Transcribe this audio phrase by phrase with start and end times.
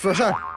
[0.00, 0.49] 说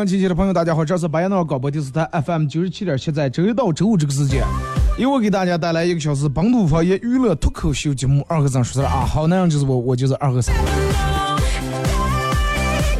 [0.00, 4.42] 好了啊，沈阳机器的朋友，大家好，这是白彦淖尔广播电视台 FM 九十七点七，在周一到周五这个时间，
[4.96, 8.24] 由我给大家带来一个小时本土方言娱乐脱口秀节目。
[8.26, 10.54] 二和尚说事啊，好，那样就是我，我就是二和尚。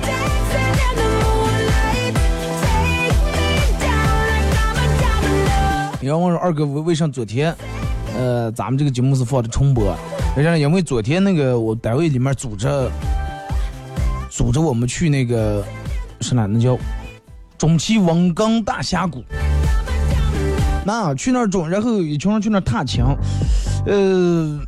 [0.05, 2.13] dancing in the moonlight.
[2.61, 6.05] Take me down like I'm a domino.
[6.05, 7.57] 有人问说二哥为为啥昨天，
[8.15, 9.97] 呃，咱们这个节目是放的重播？
[10.35, 12.69] 实际上因为昨天那个我单位里面组织
[14.29, 15.65] 组织我们去那个
[16.21, 16.47] 是哪？
[16.47, 16.79] 那叫
[17.59, 19.23] 中旗王岗大峡谷。
[20.85, 23.05] 那去那儿中，然后一群人去那儿踏青，
[23.87, 24.59] 呃，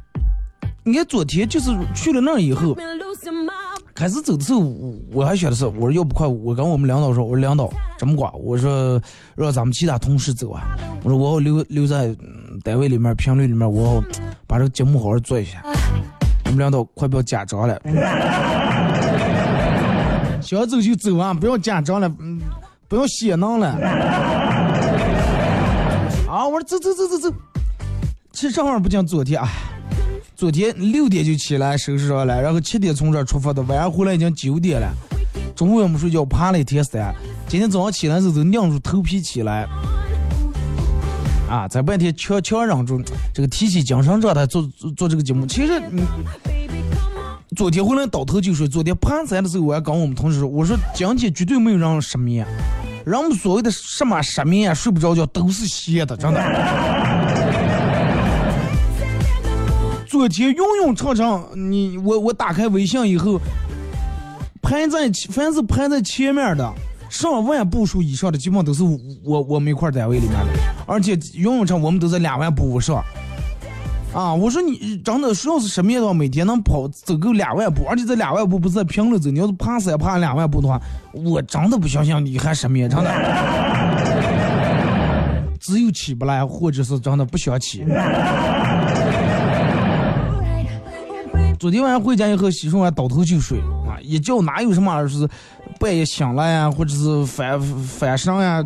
[0.84, 2.76] 你看昨天就是去了那儿以后，
[3.94, 4.60] 开始走的时候，
[5.10, 9.00] 我还想的是，我说要不快，我跟我们领导说，我说领导这么挂，我说
[9.34, 12.14] 让咱们其他同事走啊，我说我要留留在
[12.62, 14.04] 单位里面评论里面，我要
[14.46, 15.62] 把这个节目好好做一下。
[16.44, 17.80] 我们领导快不要假装了，
[20.52, 22.38] 想走就走啊，不要假装了，嗯，
[22.86, 23.68] 不要写囊了。
[26.28, 27.34] 啊，我说走走走走走，
[28.32, 29.48] 其实正好不讲昨天啊。
[30.36, 34.92] 昨天六点就起来收拾上了，然后七点从这儿出发的，晚上回来已经九点了。
[35.56, 37.14] 中午也没睡觉，爬了一天山。
[37.48, 39.66] 今天早上起来的时候都硬住头皮起来，
[41.48, 43.02] 啊，在半天强强忍住
[43.32, 45.46] 这个提起精神状态做做做这个节目。
[45.46, 46.02] 其实你
[47.54, 52.46] 昨天回来倒头就睡，昨天爬山的时候我还跟我们同事说，我说今天绝对没有让人失眠，
[53.04, 56.40] 人们所谓的什么失眠啊、睡不着觉都是歇的，真的。
[60.06, 63.38] 昨天永永长长，你我我打开微信以后，
[64.62, 66.72] 排在前凡是排在前面的
[67.10, 68.82] 上万步数以上的，基本上都是
[69.22, 70.46] 我我们一块单位里面的，
[70.86, 73.04] 而且永永长我们都在两万步以上。
[74.14, 80.80] 啊，我说你真的，要是什么的话，每天能跑走够两万步，而且这两万步不是平路走，你要是爬山爬两万步的话，
[81.12, 83.10] 我真的不相信你还什么真的。
[85.58, 87.84] 只有起不来，或者是真的不想起。
[91.58, 95.28] 昨天晚上回家以后，洗漱完倒头就睡啊，一觉哪有什么是
[95.78, 98.62] 半夜醒了呀，或者是翻翻身呀，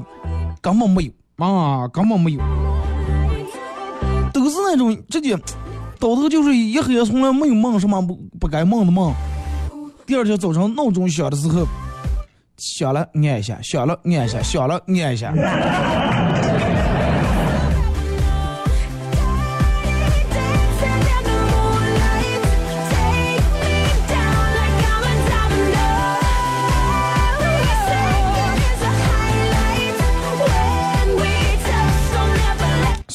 [0.63, 2.41] 根本没有啊，根本没有，
[4.47, 5.37] 不是那种直接
[5.99, 9.13] 倒头就是，一黑从来没有梦什么不不该梦的梦。
[10.07, 11.67] 第二天早上闹钟响的时候，
[12.57, 15.35] 响了按一下，响了按一下，响了按一下。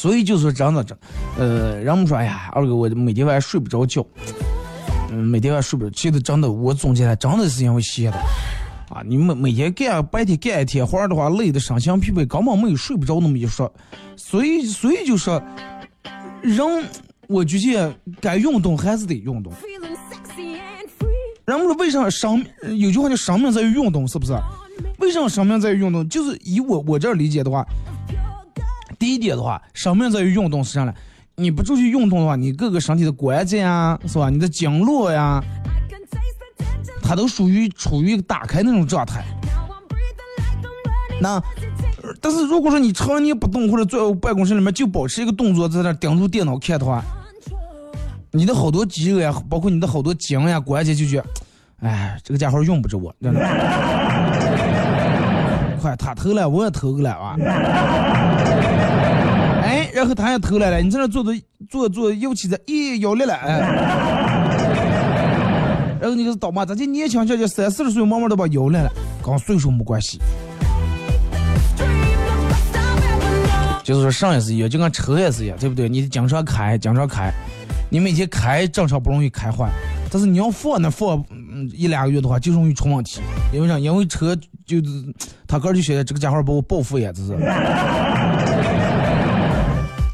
[0.02, 0.98] 所以就说真的，这，
[1.38, 4.04] 呃，人们说，哎呀，二哥，我每天晚上睡不着觉，
[5.12, 8.18] 嗯，每天晚上睡不着，其实真的，我总结来，真的是因为歇的，
[8.90, 13.72] 啊，你每每天干白天干一天活儿的话，累的身心疲惫，根本没有睡不着那么一说，
[14.16, 15.40] 所以所以就说，
[16.42, 16.66] 人，
[17.28, 19.54] 我觉得该运动还是得运动。
[21.46, 22.44] 人们说为啥生
[22.76, 24.34] 有句话叫生命在于运动，是不是？
[24.98, 26.10] 为什么生命在于运动？
[26.10, 27.64] 就是以我我这儿理解的话，
[29.02, 30.94] 第一点的话，生命在于运动是啥呢？
[31.36, 34.30] 你不出去运动的话，你各个身体的关节啊，是吧？
[34.30, 35.44] 你的经络呀.
[37.02, 39.24] 它都属于处于打开那种状态。
[41.20, 41.42] 那
[42.22, 47.04] 但是如果说你常年不动或者坐办公室里面就保持一个动作在那盯住电脑看的话，
[48.30, 51.26] 你的好多肌肉呀，包括你的好多筋呀、关节，就觉得，
[51.88, 53.40] 哎，这个家伙用不着我，真的。
[55.82, 57.36] 快，他投了，我也投个了啊。
[60.02, 61.32] 哎，然后他也偷来了，你在那坐着
[61.70, 63.60] 坐坐，尤其在，咦，要来了，哎。
[66.02, 68.92] 然后你个倒嘛，咱这年轻小姐三四十岁，慢慢都把摇来了，
[69.24, 70.20] 跟岁数没关系。
[73.84, 75.88] 就是说上也是一样，就跟车也是一样，对不对？
[75.88, 77.32] 你经常开，经常开，
[77.92, 79.70] 你每天开正常不容易开坏，
[80.10, 83.22] 但是你要放那放嗯一两个月的话，就容易出问题。
[83.54, 83.78] 因为啥？
[83.78, 84.84] 因为车就是
[85.48, 87.38] 他哥就觉得这个家伙把我报复呀这是。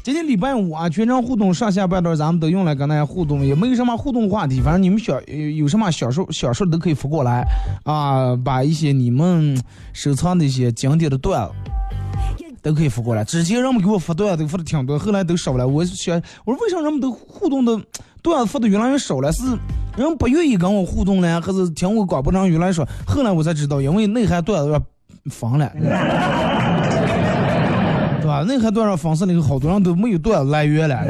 [0.08, 7.44] 今天礼拜五啊，全程互动上下半段咱们都用来跟大家互动，也没有什么互动话题，反正你们小有有什么小时候小时候都可以发过来
[7.84, 9.62] 啊，把一些你们
[9.92, 11.52] 收藏的一些经典的段子。
[12.62, 15.68] 都可以发过来，之前人们给我发段子都发的挺多，后来都少了。
[15.68, 16.16] 我想，
[16.46, 17.78] 我说为什么人们都互动的
[18.22, 19.30] 段子发的越来越少了？
[19.30, 19.42] 是
[19.94, 22.82] 人不愿意跟我互动呢，还是听我广播上越来越少？
[23.06, 24.80] 后来我才知道，因为内涵段子要
[25.30, 25.70] 封了，
[28.20, 28.44] 对吧？
[28.46, 30.98] 任何多少方式里头，好多人都没有多少来源了。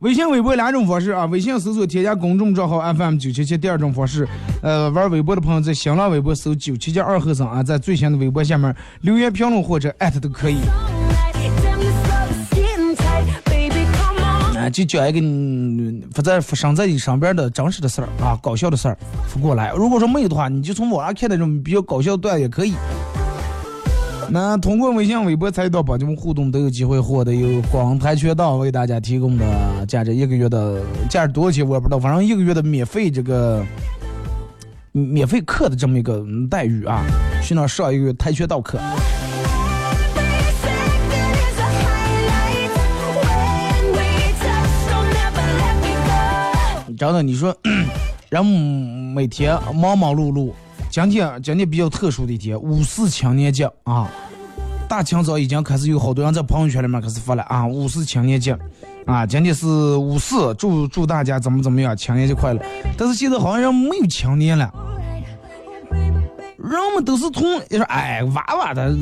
[0.00, 4.28] 微信、微博两种方式啊，微信搜索添加公众账号 FM 九七七，第二种方式，
[4.62, 10.58] 呃，玩微博的朋友在新浪微博搜九七七二和尚啊，在最新的微博下面留言评论或者艾特都可以。
[14.70, 18.98] 就讲一个你发在发生在你身边的真实的事儿啊，搞笑的事儿
[19.28, 19.72] 发过来。
[19.72, 22.74] 如果说没有的话，你就从网上看那种比较搞笑段也可以。
[24.28, 33.64] 那通过微信、微博参与到帮你们互动，都有机会获得由广跆拳道为大家提供的价值一个月的价值多少钱我也不知道，反正一个月的免费这个
[34.90, 37.04] 免费课的这么一个待遇啊，
[37.40, 38.80] 去那上一个月跆拳道课。
[46.96, 47.54] 真的，你说
[48.30, 50.50] 人每天忙忙碌碌。
[50.90, 54.10] 今天今天比较特殊的一天，五四青年节啊！
[54.88, 58.56] 大清早已经开始有好多人在朋友圈里面开始发了啊，五四青年节
[59.04, 59.26] 啊！
[59.26, 62.62] 今天是五四，祝祝大家怎么怎么样，青年节快乐！
[62.96, 64.72] 但是现在好像人没有青年了，
[66.56, 68.96] 人们都是从你说哎娃娃的，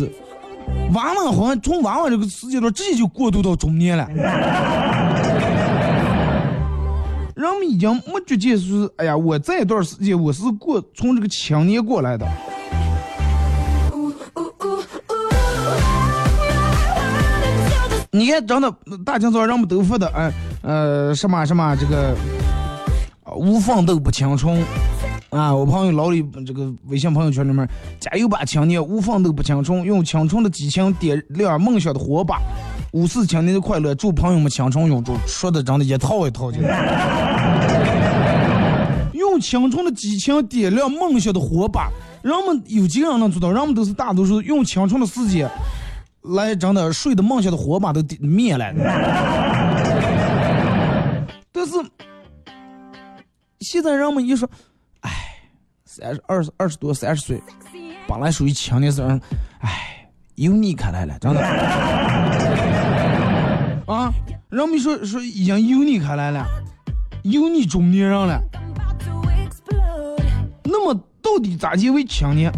[0.94, 4.08] 娃娃好像从娃娃这个时间段直接就过渡到中年了。
[7.34, 12.24] 人们已经没觉见是，哎呀，我这一段时间我是过从这个青年过来的。
[18.12, 18.72] 你看，真的
[19.04, 20.32] 大清早人们都说的，哎，
[20.62, 22.14] 呃，什么什么这个，
[23.34, 24.64] 无奋斗不青春
[25.30, 25.52] 啊！
[25.52, 32.40] 我朋友老李这个微信朋友圈里面，加油吧青年，无奋斗不青春，用青春的激情点亮梦想的火把。
[32.94, 35.16] 五四青年的快乐，祝朋友们青春永驻。
[35.26, 36.58] 说的真的一套一套的。
[39.12, 41.90] 用青春的激情点亮梦想的火把，
[42.22, 43.50] 人们有几个人能做到？
[43.50, 45.50] 人们都是大多数用青春的时间
[46.22, 48.72] 来真的睡的梦想的火把都灭了。
[51.50, 51.72] 但是
[53.58, 54.48] 现在人们一说，
[55.00, 55.10] 哎，
[55.84, 57.42] 三十二十二十多三十岁，
[58.06, 59.02] 本来属于青年时，
[59.58, 61.40] 哎，又你看来了，真的。
[64.54, 66.46] 啊，人们说说已经油腻开来了，
[67.24, 68.40] 油腻中年人了。
[70.62, 72.52] 那么到底咋结为青年？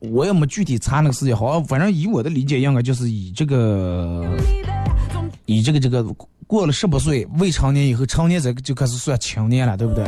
[0.00, 4.26] 我也没具体查那个事情，好像反正以我的理解，应该就是以这个，
[5.46, 6.02] 以这个这个
[6.46, 10.04] 过了十八岁未成年以后，成年这个就开始算青年了，对不对？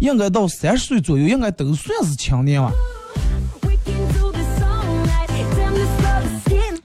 [0.00, 2.70] 应该到三十岁左右，应该都算是青年了。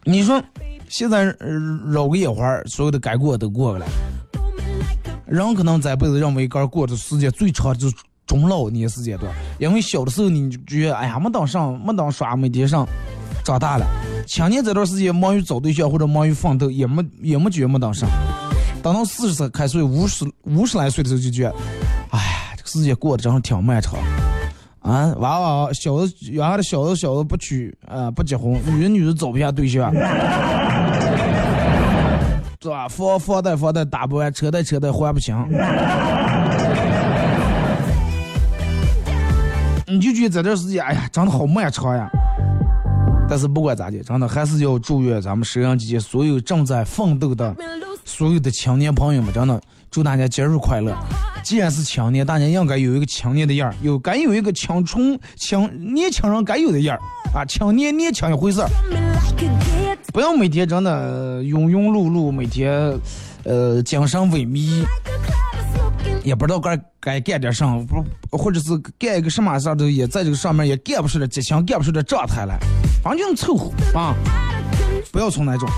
[0.04, 0.42] 你说？
[0.89, 1.25] 现在
[1.91, 3.86] 绕个眼环，所有的该过都过了。
[5.25, 12.88] 人可能这辈子认为个过的时间最长就是中老年时间段，因为小的时候你就觉得哎呀没当上，没当耍，没得上。
[13.44, 13.86] 长大了，
[14.25, 18.10] 青年这段时间忙于找对象或者忙于奋斗，也没也没觉得没当上。
[18.84, 21.56] 等到四十岁开岁，五十五十来岁的时候就觉得，
[22.10, 23.94] 哎，这个时间过得真是挺漫长。
[24.80, 29.92] 啊，娃娃小子原来的小子小子不娶啊不结婚，女的女的找不下对象。
[32.60, 32.88] 是吧？
[32.88, 35.36] 房房贷房贷打不完，车贷车贷还不清，
[39.86, 42.10] 你就觉得这段时间，哎呀，真的好漫长呀。
[43.30, 47.56] 但是不管咋的，真的还是要祝愿咱们沈阳机所有正在奋斗的
[48.04, 50.96] 所有的青年朋友们，真的祝大家节日快乐。
[51.44, 57.00] 既然是青年，大家应该有一个青年的样儿，有该有一个青春青年轻人该有的样儿
[57.39, 58.70] 啊，青年年轻一回事儿。
[60.13, 63.00] 不要每天真的庸庸碌碌，每天
[63.44, 64.84] 呃精神萎靡，
[66.24, 67.65] 也不知道该该干点啥，
[68.29, 72.60] 不或者是干一个什么事儿都也在这个上面也干不出来激情，干不出来状态来，
[73.01, 74.13] 反正就凑合啊，
[75.12, 75.70] 不要从那种。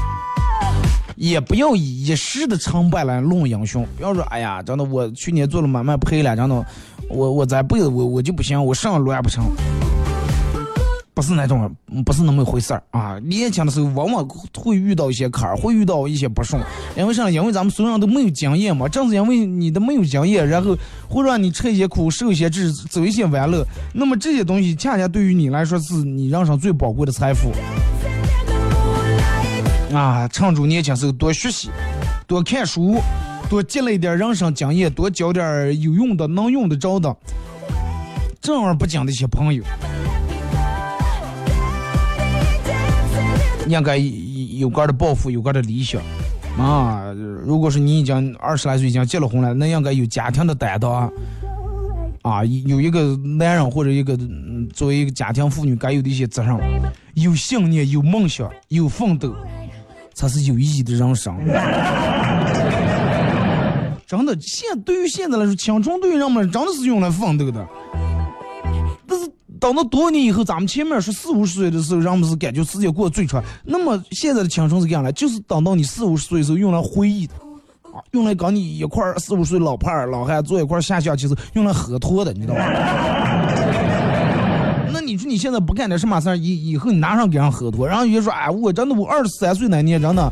[1.19, 3.85] 也不要以一时的成败来论英雄。
[3.97, 6.65] 不要说，哎呀，真的，我去年做了买卖赔了，真的，
[7.09, 9.43] 我我这辈子我我就不行，我上路也不成。
[11.13, 11.69] 不是那种，
[12.05, 13.19] 不是那么回事儿啊！
[13.25, 16.61] 年轻的时候往往会遇到一些坎儿，会遇到一些不顺。
[16.95, 17.29] 因为啥？
[17.29, 18.87] 因为咱们所有人都没有经验嘛。
[18.87, 20.73] 正是因为你的没有经验，然后
[21.09, 23.61] 会让你吃一些苦，受一些制，走一些弯路。
[23.93, 27.51] 那么这些东西，恰恰对于你来说，是你人生最宝贵的财富。
[29.93, 31.69] 啊，趁住年轻时候多学习，
[32.27, 33.01] 多看书，
[33.49, 37.15] 多积累点人生经验，多交点有用的、能用的着的，
[38.39, 39.63] 正儿八经的一些朋友，
[43.67, 45.99] 应该有个的抱负，有个的理想。
[46.59, 47.11] 啊，
[47.43, 51.11] 如果是你已经二十来岁，已经结了婚了，那应该有家庭的担当。
[52.21, 54.15] 啊，有一个男人或者一个
[54.73, 56.55] 作为一个家庭妇女该有的一些责任，
[57.15, 59.33] 有信念，有梦想，有奋斗。
[60.19, 61.33] 才是有意义的人生。
[64.05, 67.65] 真的，现对于现在来说，青春对于人们真的是用来奋斗的。
[69.07, 69.25] 但是
[69.61, 73.41] 等到多年以后，咱们前面说四五十岁的时候，人们是感觉时间过得最长。
[73.63, 77.35] 那么现在的青春是这样的，就是等到你四五十岁的时候，用来回忆的，
[77.83, 82.61] 啊，用来跟你一块儿四五十岁老派儿老汉坐一块儿下象棋是用来喝脱的，你知道吗？
[85.09, 90.31] 你说你现在不干点什么事儿，以以后你拿上给人喝多，然后人说哎，我真的我二十三岁那年真的，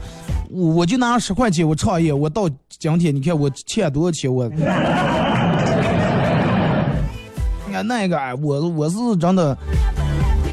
[0.51, 4.61] 我我就拿十块钱我创业，我到今天你看我欠多少钱我，你
[7.73, 9.57] 看那个哎，我我是真的，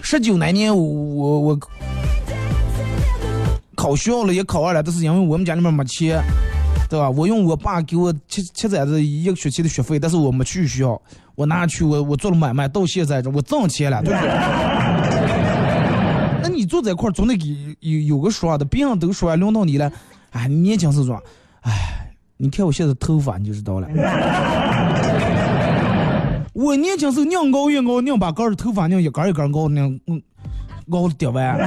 [0.02, 1.60] 十九那年我我我
[3.74, 6.22] 考学校了也考上了，但是因为我们家里面没钱。
[6.86, 7.08] 对吧？
[7.10, 11.00] 我用我爸给我七七攒子一个学期的学费，但是我没去学校，
[11.34, 14.30] 我拿去我我做了买卖，到现在这我挣钱了，对不对？
[16.42, 17.46] 那你坐在一块儿总得给
[17.80, 19.90] 有有个说的，别人都说完，轮到你了，
[20.30, 21.20] 哎，你年轻时说，
[21.62, 21.72] 哎，
[22.36, 23.88] 你看我现在头发你就知道了。
[26.52, 30.22] 我年轻时候拧高越高，拧把杆儿头发拧一根一根高，拧嗯，
[30.88, 31.58] 高的掉完。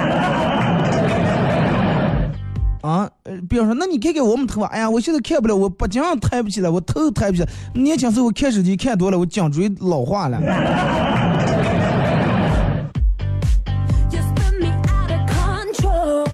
[2.88, 7.50] 啊，呃，比方说，那你看看我们头发，哎呀，我现在看不了，我脖颈抬不起来，我头抬不起来。
[7.74, 10.40] 年轻时候我看手机看多了，我颈椎老化了。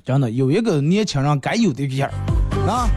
[0.05, 2.13] 真的，有一个年轻人该有的样儿
[2.69, 2.88] 啊。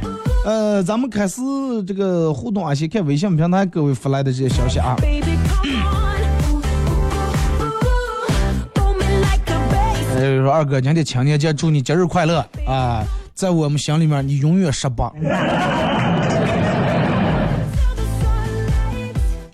[0.45, 1.41] 呃，咱们开始
[1.87, 4.97] 这个互动啊，先看微信平台各位发来的这些消息啊。
[10.15, 13.03] 呃，说二哥，今天青年节，祝你节日快乐啊！
[13.37, 15.13] 在我们心里面，你永远十八。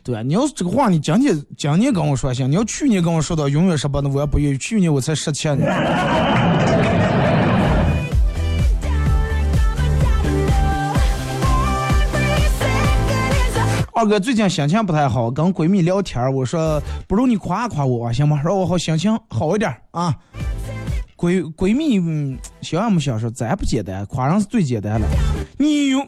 [0.04, 4.58] 对啊，你要是这个话，你今年今年跟我说行，你要去年跟我说到永远十八，那我也不愿意。
[4.58, 5.66] 去年我才十七呢。
[13.94, 18.40] 二哥最近心情不太好，跟闺蜜聊天，我说不如你夸夸我行吗？
[18.44, 20.14] 让我好心情好一点啊。
[21.22, 25.06] 闺闺蜜，想也没想说，咱不简单，夸人是最简单的。
[25.56, 26.04] 你拥，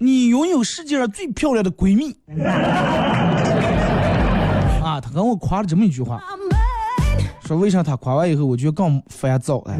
[0.00, 2.10] 你拥有世界上最漂亮的闺蜜。
[4.82, 6.20] 啊，他跟我夸了这么一句话，
[7.44, 9.78] 说为啥他夸完以后，我觉得更烦躁哎。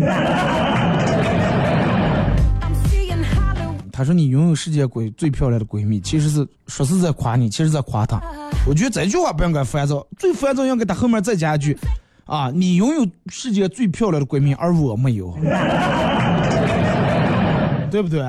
[3.91, 8.23] 他说你拥有世界闺最漂亮的闺蜜，其实是说是在夸你，其实在夸她。
[8.65, 11.77] 我觉得这句话不应该烦躁，最烦躁应该他后面再加一句。
[12.31, 15.37] 啊，你拥有世界最漂亮的闺蜜，而我没有，
[17.91, 18.25] 对不对？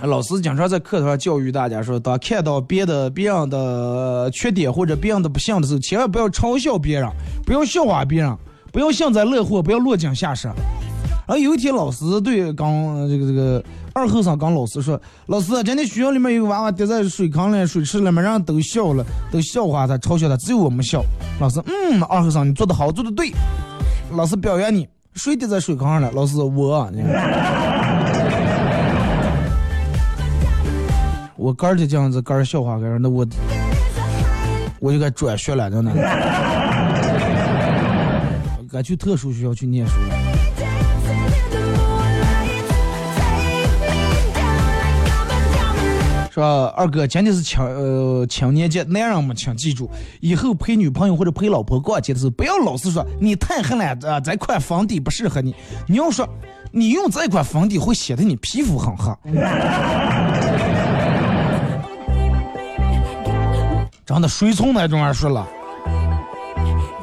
[0.00, 7.06] 老师经常在课堂上教育大家说，当看到别的别人的缺点或者别人的不幸的时候，千万不要嘲笑别人，
[7.44, 8.34] 不要笑话别人，
[8.72, 10.48] 不要幸灾乐祸，不要落井下石。
[10.48, 13.62] 然后有一天，老师对刚这个这个。
[13.98, 21.02] 二后生跟老师说：“老师，今天学校里面有个娃娃跌在水坑里、水池里面，人都笑了，都笑话他、嘲笑他，只有我们笑。”
[21.40, 23.32] 老师，嗯，二后生，你做的好，做的对。
[24.12, 26.12] 老师表扬你，谁跌在水坑上了？
[26.12, 26.88] 老师，我。
[31.34, 33.26] 我哥儿就这样子，哥儿笑话，哥儿那我，
[34.78, 35.90] 我就该转学了，真的。
[38.70, 40.37] 该去特殊学校去念书了。
[46.38, 49.90] 说二哥，今天是青呃青年节，男人们请记住，
[50.20, 55.52] 以后陪女朋友或者陪老婆逛街的时候，不要老是说你太黑了啊，这款粉底不适合你。
[55.88, 56.28] 你要说
[56.70, 59.12] 你用这款粉底会显得你皮肤很黑。
[64.06, 65.44] 真的，谁从那种人说了？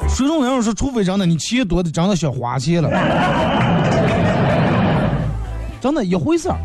[0.08, 0.72] 谁从那种说？
[0.72, 2.88] 除非真的你钱多的，真的想花钱了。
[5.78, 6.56] 真的，一回事儿。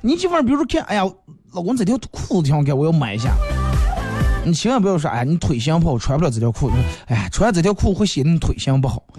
[0.00, 1.04] 你媳妇儿比如说看，哎呀，
[1.54, 3.34] 老公这条裤子挺好看，我要买一下。
[4.44, 6.76] 你千万不要说，哎，你腿型不好，穿不了这条裤子。
[7.06, 9.02] 哎，穿这条裤会显得你腿型不好。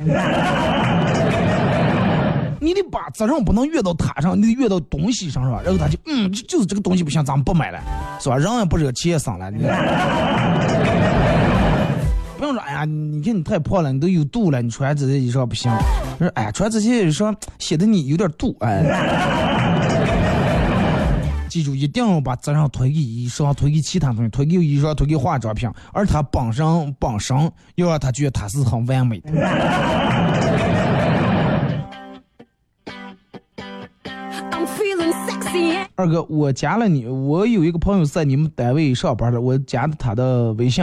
[2.61, 5.61] 你得把责任不能越到他上，你得越到东西上，是吧？
[5.63, 7.79] 然后他就，嗯，就就是这个东西不行，咱们不买了，
[8.19, 8.37] 是吧？
[8.37, 9.49] 人也不惹气也省了。
[9.49, 9.59] 你
[12.37, 15.71] 不用说，哎呀，你看你太胖了，你都有肚了，你穿这些衣裳不行。
[16.19, 19.68] 说，哎，穿这些衣裳显得你有点肚，哎。
[21.59, 27.35] 记住，一定要把责任推给医生，推给其他东西，推给医生，推给化妆品，而他本身本身
[27.75, 29.31] 要让他觉得他是很完美的。
[35.95, 40.81] 二哥，我加了你，我有一个朋友在你们单位上班的，我加的他的微信，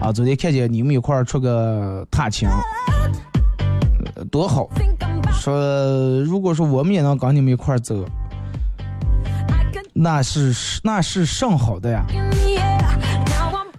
[0.00, 2.48] 啊，昨天看见你们一块儿出个踏青，
[4.16, 4.68] 呃多好。
[5.30, 5.54] 说
[6.24, 8.04] 如果说我们也能跟你们一块儿走
[9.98, 12.04] 那是那是上好的呀。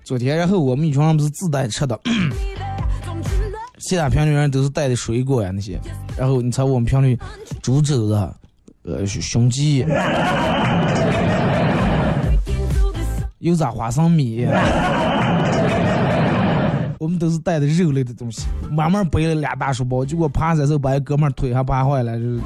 [0.03, 1.99] 昨天，然后我们一群人不是自带吃的，
[3.77, 5.79] 其他评论人都是带的水果呀那些，
[6.17, 7.15] 然后你猜我们评论
[7.61, 8.29] 煮肘子，
[8.83, 9.85] 呃胸鸡，
[13.37, 14.47] 油炸花生米，
[16.97, 22.39] 我们都是带的肉类的东西，慢慢背了俩大书包，结果爬山时候把一哥们腿还爬坏了，就是。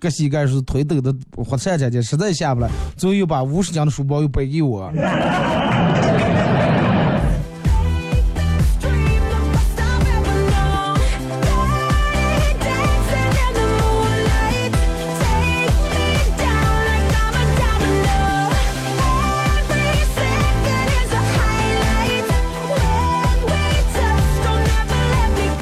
[0.00, 4.92] 搁膝盖是腿抖的活站起去，实在下不来，最后又把五十斤的书包又背给我。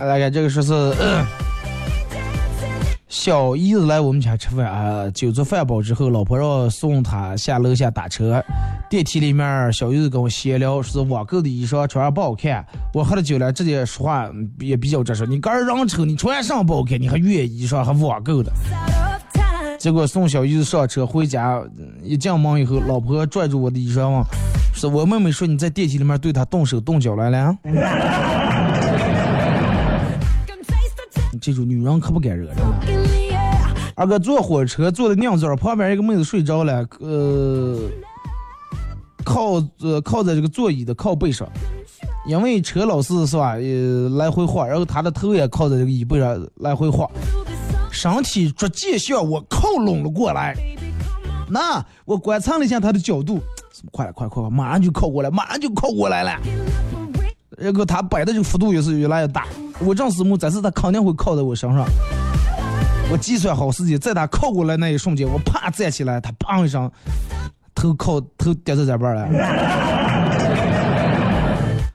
[0.00, 0.72] 大概这个说是。
[0.72, 1.26] 呃
[3.24, 8.44] 小姨子来我们家吃饭啊，酒足饭饱之后，老婆让我送她下楼下打车。
[8.90, 12.62] 电梯里面，小姨子跟我闲聊，说是网购的衣裳穿上不好看。
[12.92, 15.26] 我喝了酒了，直接说话嗯也比较直说。
[15.26, 18.52] 你个人人丑，你穿上不好看，你还越衣裳还网购的。
[19.78, 24.22] 结果送小姨子上车回家，嗯一进门以后，老婆拽住我的衣裳问
[24.76, 27.74] ：“是我妹妹说你在电梯里面对她动手动脚来了啊？Can
[30.60, 32.84] taste the 你记住，女人可不敢惹人啊。
[33.96, 37.78] 二哥坐火车坐的酿字儿，旁边一个妹子睡着了，呃，
[39.24, 41.48] 靠呃靠在这个座椅的靠背上，
[42.26, 47.08] 因为车老是是吧，呃来回晃，然后她的头也靠在这个椅背上来回晃，
[47.92, 50.56] 身体逐渐向我靠拢了过来。
[51.48, 53.38] 那我观察了一下她的角度，
[53.92, 56.32] 快了快快快，马上就靠过来，马上就靠过来了。
[56.32, 57.34] Elaborate.
[57.56, 59.46] 然后她摆的这个幅度也是越来越大，
[59.78, 61.86] 我正思慕，这次她肯定会靠在我身上。
[63.10, 66.90] 我计算好时机，在他靠过来那一瞬间，我啪站起来，他砰一声，
[67.74, 69.28] 头靠头跌在这边了。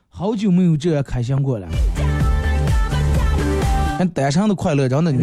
[0.10, 1.68] 好久没有这样开心过了，
[3.98, 5.20] 看单身的快乐真的，你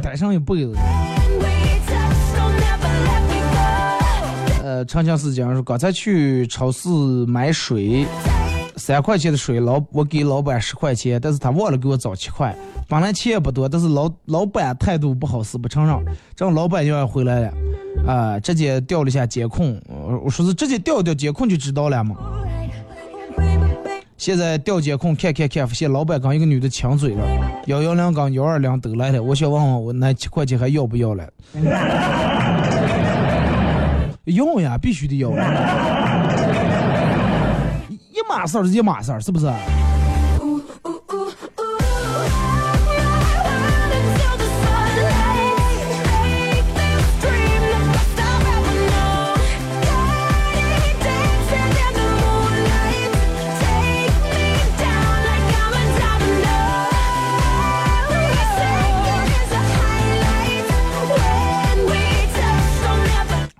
[0.00, 0.74] 单身一辈子。
[4.62, 6.88] 呃，长相思讲说，刚才去超市
[7.26, 8.06] 买水，
[8.76, 12.54] 三块钱的水，老我给老板十块钱，但是他忘了给我找七块。
[12.88, 16.04] 本来钱也不多，但是老老板态度不好，死不承认。
[16.34, 17.52] 这样老板就要回来了，
[18.06, 19.80] 啊、直接调了一下监控，
[20.24, 22.16] 我说是直接调调监控就知道了嘛。
[24.16, 27.24] 现在调监控看看看，发现老板跟一个女的亲嘴了，
[27.66, 29.22] 幺幺零跟幺二零都来了。
[29.22, 31.28] 我想问问我那七块钱还要不要了？
[34.24, 35.30] 要呀，必须得要。
[38.36, 39.46] 哪事儿是一码事儿，是不是？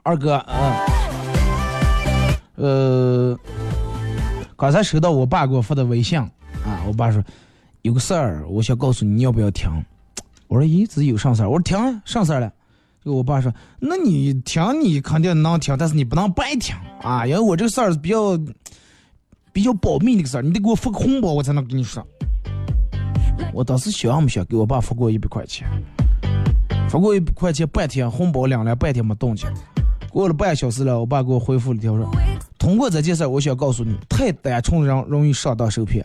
[0.03, 0.75] 二哥，嗯，
[2.57, 3.39] 呃。
[4.57, 6.31] 刚才收到我爸给我发的微信啊，
[6.87, 7.23] 我爸说
[7.83, 9.69] 有个事儿，我想告诉你，要不要听？
[10.49, 11.49] 我说咦，自己有啥事儿？
[11.49, 12.53] 我说听啊，啥事儿了？
[13.03, 18.39] 这个我爸说，那你听你肯定能听，但是你不能白听啊，因为我这个事儿比较
[19.53, 22.07] 比较保密那个事儿，你得给我发个红包，我才能跟你说。
[23.53, 25.69] 我当时想没想给我爸发过一百块钱，
[26.89, 29.49] 发过一百块钱，半天红包领了，半天没动静。
[30.11, 32.09] 过了半小时了，我爸给我回复了条说
[32.59, 36.05] ：“通过这件事，我想告诉你，太单纯的人容易上当受骗。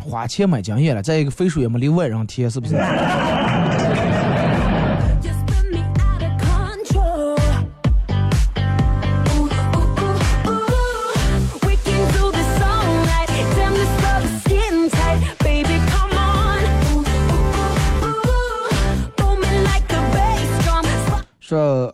[0.00, 2.74] 花钱买经验了，再一个肥水也没流外人田，是不是？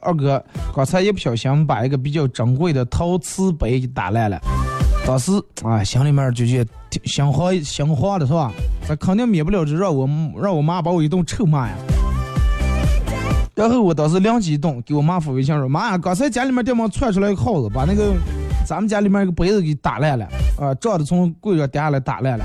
[0.08, 0.42] 二哥，
[0.74, 4.40] 刚才一不小心把一个比较珍贵的陶瓷杯给打烂了，
[5.06, 5.30] 当时
[5.62, 6.70] 啊心里面就觉得
[7.04, 8.50] 心慌心慌的是吧？
[8.88, 10.08] 这肯定免不了这让我
[10.40, 11.74] 让我妈把我一顿臭骂呀。
[13.54, 18.14] 然后我当时灵机一动，给我妈发微信说：“妈呀，刚才家里面电门窜出来一个耗子，把那个
[18.64, 20.26] 咱们家里面一个杯子给打烂了，
[20.58, 22.44] 啊，照的从柜上掉下来打烂了。”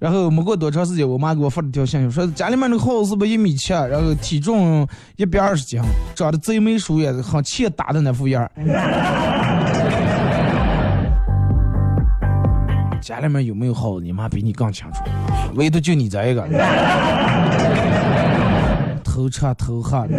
[0.00, 5.78] 然后没过多长时间，我妈给我发了条信息，说家里面那个耗子是不是一米七，然后体重一百二十斤，
[6.14, 8.50] 长得贼眉鼠眼，很欠打的那副样。
[13.02, 15.04] 家里面有没有耗子，你妈比你更清楚，
[15.54, 16.48] 唯独就你这一个，
[19.04, 20.16] 头扯头黑的。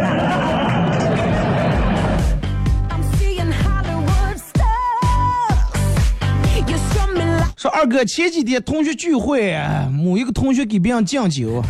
[7.62, 9.56] 说二哥前几天同学聚会，
[9.92, 11.62] 某一个同学给别人敬酒，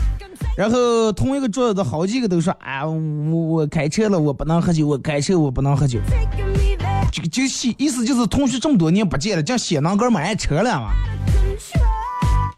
[0.56, 6.00] 然后同一个桌子的好几个都说啊，我我开车了，我不能喝酒，我开车我不能喝酒。
[7.12, 10.92] 这个就意意思就是同学这么多年不见了，这血囊哥买车了嘛。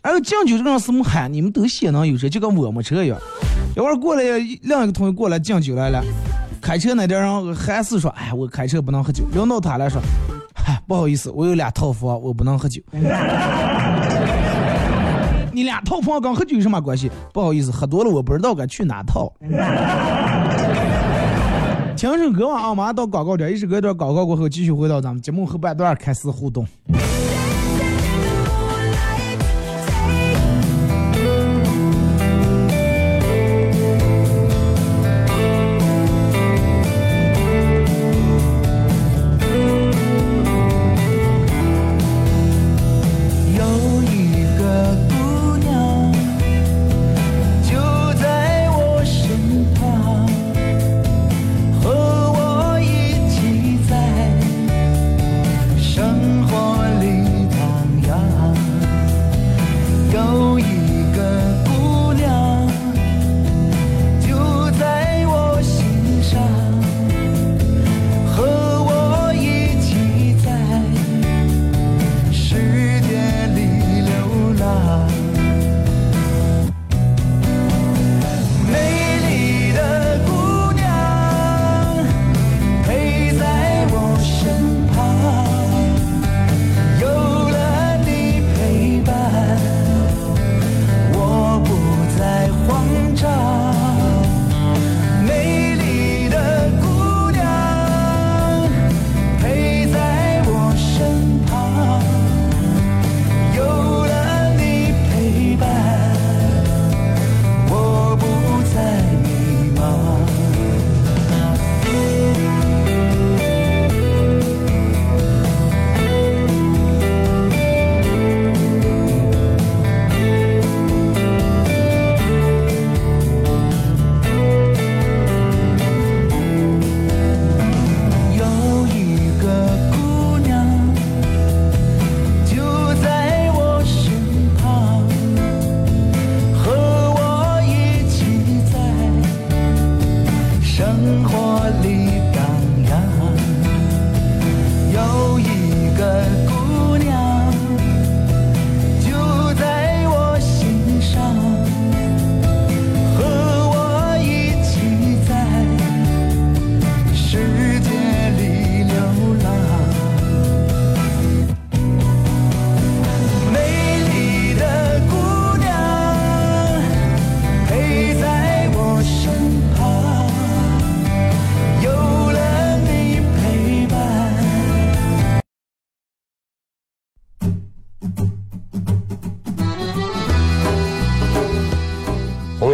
[0.01, 3.19] 然后敬酒这个人是么喊，你们都血囊有车，就跟我没车一样。
[3.77, 4.23] 一会儿过来
[4.63, 6.01] 另一个同学过来敬酒来了，
[6.61, 9.25] 开车那点人还是说，哎，我开车不能喝酒。
[9.35, 10.01] 轮到他来说，
[10.65, 12.81] 嗨， 不好意思，我有俩套房，我不能喝酒。
[15.53, 17.11] 你俩套房跟喝酒有什么关系？
[17.33, 19.33] 不好意思，喝多了我不知道该去哪套。
[21.97, 26.67] 听首歌吧啊，马上到广告点，一首歌一段广告过后，继续回到咱们节目后半段开始互动。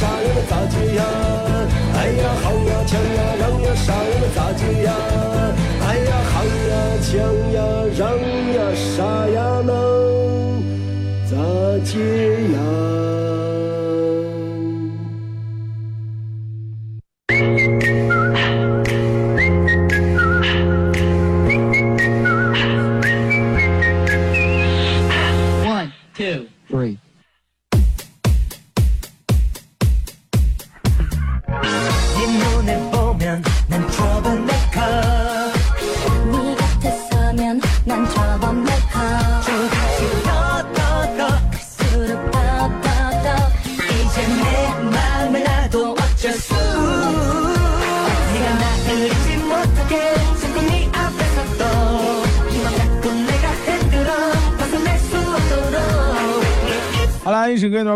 [0.00, 0.28] 啥呀？
[0.34, 1.02] 那咋接呀？
[1.94, 4.12] 哎呀，好呀，强呀，让呀，啥呀？
[4.22, 4.90] 那咋解呀？
[5.86, 6.34] 哎呀，好
[6.70, 6.72] 呀，
[7.04, 7.12] 强
[7.52, 7.60] 呀，
[7.98, 8.00] 让
[8.56, 8.58] 呀，
[8.96, 8.96] 啥
[9.28, 9.38] 呀？
[9.62, 9.70] 那
[11.28, 11.36] 咋
[11.84, 11.92] 接
[12.54, 13.29] 呀？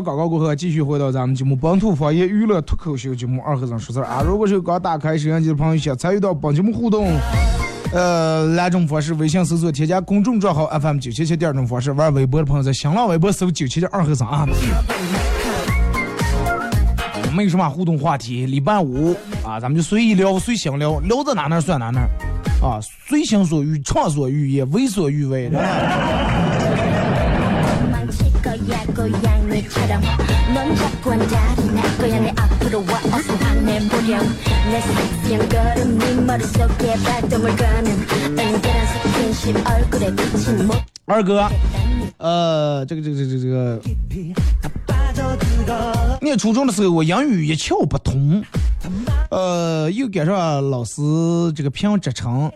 [0.05, 4.23] 广告过后，继续回到咱们节目本土方言娱乐脱口秀节目二和尚说事儿啊。
[4.23, 7.09] 如果是刚打开摄像机的朋友，想参与到本节目互动，
[7.91, 14.47] 呃，两种方式：微信搜索添加公众账号 FM 九七七；第二种方式，玩微博的朋友在新浪微博搜九七七二和尚啊。
[17.35, 22.03] 没有什么互动话题，礼拜五啊，咱们就随意聊，随心聊，聊到哪哪算哪哪
[22.63, 25.59] 啊，随心所欲，畅所欲言，为所欲为的。
[28.54, 30.02] 是吧 도망칠 거야 고양이처럼
[30.54, 34.22] 넌 자꾸 앉아나 거야 내 앞으로 와 어서 화내보렴
[34.72, 37.92] 내 섹시한 걸음 네 머릿속에 발동을 거는
[38.38, 41.50] 은근한 스킨십 얼굴에 비친 못 二哥，
[42.20, 43.82] 呃，这个这个这个这个，
[46.22, 48.44] 念初中的时候，我英语一窍不通，
[49.32, 51.02] 呃，又赶上老师
[51.56, 52.52] 这个评职称，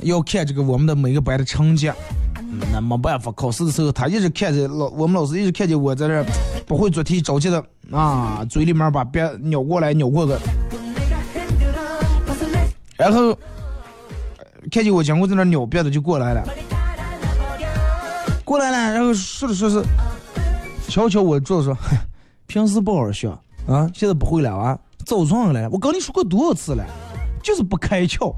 [0.00, 1.88] 要看这个我们的每个班的成绩。
[2.71, 6.25] 那没办法，考试的时候他一直看着老我们老师一直看见我在这
[6.65, 10.39] 不会做题，着急的啊，嘴里面把别扭过来扭过个，
[12.97, 13.33] 然后
[14.71, 16.43] 看见我经过在那儿扭别的就过来了。
[18.43, 19.81] 过来了，然后说着说是，
[20.89, 21.77] 瞧瞧我桌子说，
[22.47, 23.29] 平时不好好学
[23.65, 26.85] 啊，现在不会了啊，早上来了，我跟你说过多少次了，
[27.41, 28.33] 就是不开窍。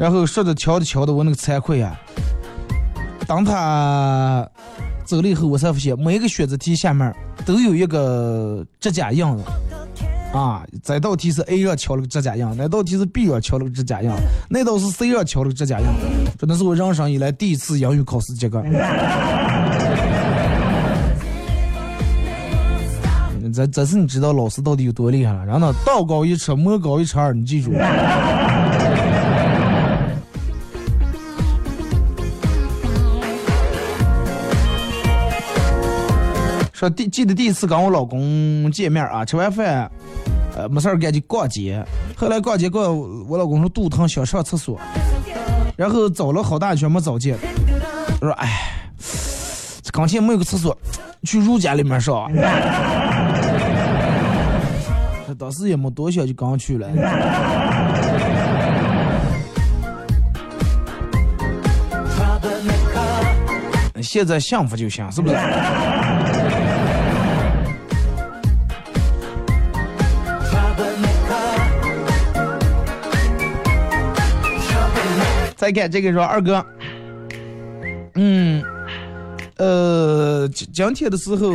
[0.00, 1.94] 然后说着瞧着瞧的我那个惭愧呀、
[3.26, 4.48] 当他
[5.04, 9.44] 走了以后，我才发现每个选择题下面都有一个指甲印子。
[10.32, 14.10] 啊，这道题是 A 上敲了个指甲印，那道题是 B 上敲了个指甲印，
[14.48, 15.86] 那道是 C 上敲了个指甲印。
[16.38, 18.64] 这那是我人生以来第一次英语考试及格。
[23.52, 25.44] 这这是你知道老师到底有多厉害了？
[25.44, 27.72] 然后呢，道高一尺，魔高一尺二，你记住。
[36.80, 39.90] 说第记得第一次跟我老公见面啊，吃完饭，
[40.56, 41.84] 呃，没事儿干就逛街。
[42.16, 44.80] 后来逛街逛，我老公说肚疼想上厕所，
[45.76, 47.36] 然后找了好大一圈没找见。
[48.22, 48.48] 我说哎，
[49.82, 50.74] 这刚前没有个厕所，
[51.24, 52.32] 去如家里面上。
[55.28, 56.88] 这当时也没多想，就刚去了。
[64.02, 65.36] 现在幸福就行，是不是？
[75.60, 76.64] 再看这个说二哥，
[78.14, 78.64] 嗯，
[79.58, 81.52] 呃，今今天的时候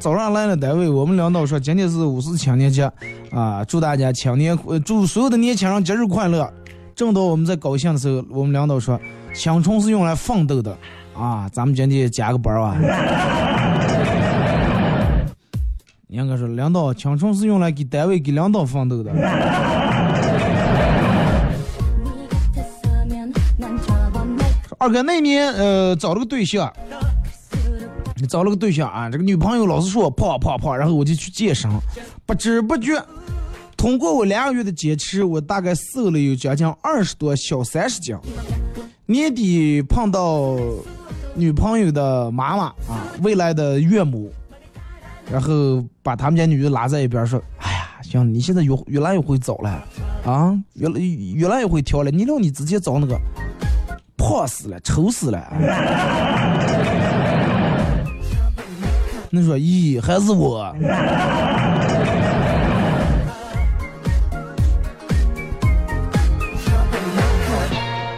[0.00, 2.90] 早上来了单位，我们领导说今天是五四青年节
[3.30, 6.52] 啊，祝大家青年呃祝所有的年轻人节日快乐。
[6.96, 9.00] 正当我们在高兴的时候，我们领导说
[9.32, 10.76] 青春是用来奋斗的
[11.16, 12.74] 啊，咱们今天加个班儿啊。
[16.08, 19.12] 应该说领导青春是用来给单位给领导奋斗的。
[24.78, 26.72] 二哥那年呃找了个对象，
[28.28, 31.68] 找了个对象啊，这个女朋友老是说我胖胖胖，然后我就去健身，
[32.24, 33.04] 不知不觉，
[33.76, 38.16] 通过我两个月的坚持，我大概瘦了有将近二十多小三十斤。
[39.06, 40.56] 年底碰到
[41.34, 44.30] 女朋友的妈妈啊，未来的岳母，
[45.28, 49.84] 然后把他们家女的拉在一边说：“哎呀，行，你现在越越来越会走了，
[50.24, 52.10] 啊，越来越来越会挑了。
[52.10, 53.18] 你让你直接找那个
[54.18, 55.40] 胖死了、丑死了。
[59.30, 60.74] 你说，咦，还是我？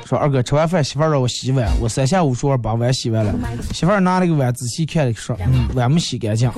[0.07, 3.33] 说二哥吃完饭，媳妇让我洗碗，我三下五除二把碗洗完了。
[3.73, 6.51] 媳妇拿了个碗仔细看，说：“嗯，碗没洗干净。”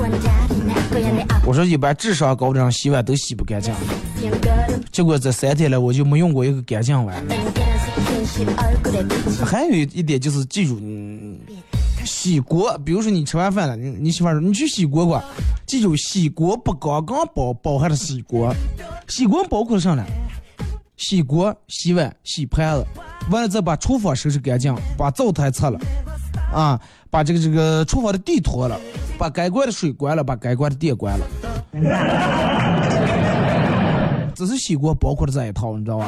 [1.45, 3.75] 我说一般智商高的人洗碗都洗不干净。
[4.91, 7.23] 结果这三天了，我就没用过一个干净碗。
[9.45, 11.39] 还有一点就是记住，嗯，
[12.05, 15.23] 洗锅，比如说你吃完饭了，你你媳妇说你去洗锅锅，
[15.67, 18.55] 记住洗锅不刚刚包包含了洗锅，
[19.09, 20.05] 洗锅包括上了。
[20.99, 22.87] 洗锅、洗碗、洗盘子，
[23.29, 25.81] 完了再把厨房收拾干净，把灶台擦了，
[26.55, 26.81] 啊，
[27.11, 28.79] 把这个这个厨房的地拖了，
[29.19, 31.27] 把该关的水关了，把该关的电关了。
[34.33, 36.07] 这是洗锅包括的这一套，你知道吧？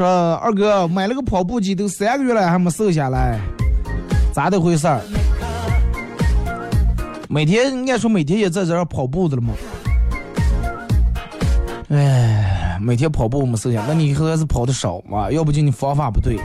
[0.00, 3.38] 说二哥买了个跑步机，都三个月了还没瘦下来，
[4.32, 4.98] 咋的回事儿？
[7.28, 9.52] 每天应该说每天也在这儿跑步的了嘛。
[11.90, 15.30] 哎，每天跑步没瘦下，那你以后还是跑的少嘛？
[15.30, 16.38] 要不就你方法不对。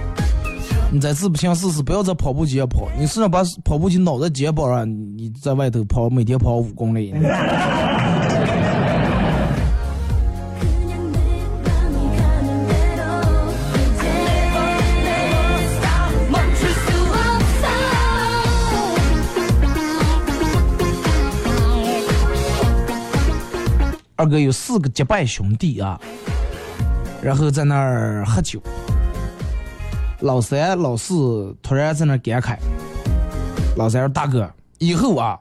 [0.91, 4.85] 你再次不行试试，不要在跑步机上跑，你试着把跑步机脑袋肩膀上，
[5.17, 7.13] 你在外头跑，每天跑五公里。
[24.25, 26.01] 二哥有四个结拜兄弟啊，
[27.21, 28.59] 然后在那儿喝酒。
[30.21, 32.57] 老三、老四突然在那儿感慨
[33.77, 35.39] ：“老三说大哥，以后啊，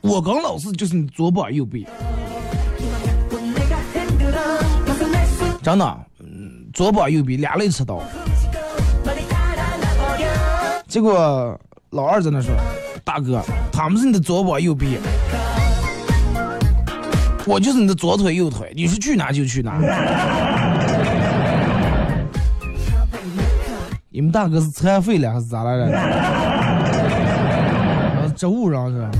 [0.00, 1.88] 我跟老四就是你左膀右臂，
[5.60, 5.98] 真的，
[6.72, 8.00] 左膀右臂俩肋插刀。”
[10.86, 12.54] 结果老二在那说
[13.02, 14.98] ：“大哥，他们是你的左膀右臂。”
[17.48, 19.80] 我就是你的左腿右腿，你说去哪就去哪。
[24.10, 25.96] 你们大哥是残废了还是咋来着？
[25.96, 26.04] 啊
[28.36, 29.10] 植物人是吧？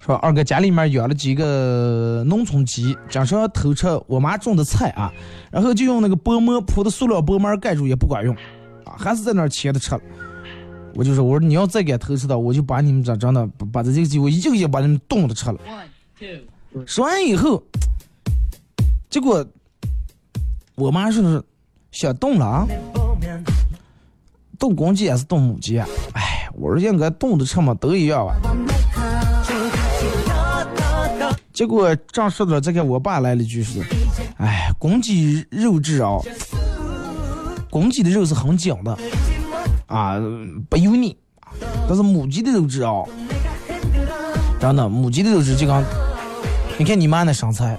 [0.00, 5.12] 说二哥家里面养了几个农村鸡，经常偷吃我妈种的菜啊，
[5.50, 8.34] 然后就用那个薄膜铺的塑料薄膜盖住也不管用，
[8.84, 10.00] 啊，还是在那儿切着吃了。
[10.96, 15.58] 我就说，我说你要再敢偷吃的，我就把你们这真的把把这这个鸡，我一个一个把你们冻着吃了。
[16.86, 17.62] 说完以后，
[19.10, 19.46] 结果
[20.74, 21.42] 我妈说是
[21.92, 22.66] 想冻了啊，
[24.58, 25.86] 冻公鸡还是冻母鸡啊？
[26.14, 28.34] 哎，我说应该冻着吃嘛，都一样吧。
[31.52, 33.82] 结果正说着，这个我爸来了一句是
[34.38, 36.18] ：“哎，公鸡肉质啊，
[37.70, 38.96] 公鸡的肉是很紧的。”
[39.86, 40.16] 啊，
[40.68, 41.16] 不油腻，
[41.88, 43.02] 但是母鸡的肉质啊，
[44.60, 45.82] 真的，母鸡的肉质就刚，
[46.78, 47.78] 你看你妈那身材，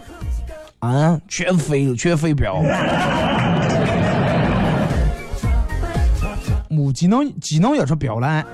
[0.79, 2.63] 啊，全肥全肥膘，
[6.69, 8.45] 母鸡能鸡能养出膘来。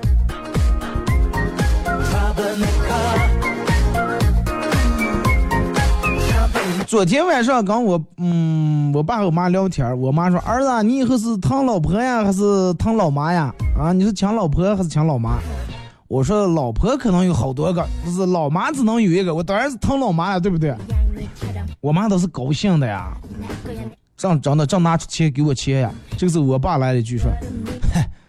[6.94, 13.52] 昨天晚上跟我嗯我爸和我妈聊天，我妈说儿子，你以后是疼老婆呀，还是疼老妈呀？
[13.76, 15.40] 啊，你是抢老婆还是抢老妈？
[16.06, 20.72] 我说老婆可能有好多个，不是老妈只能有一个，我当然是疼老妈呀，对不对？
[21.80, 23.12] 我妈都是高兴的呀，
[24.16, 25.90] 正真的正拿出钱给我钱呀。
[26.16, 27.28] 这个时候我爸来了一句说：“，